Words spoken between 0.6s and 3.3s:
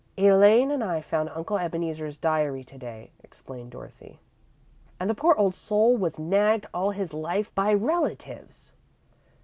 and I found Uncle Ebeneezer's diary to day,"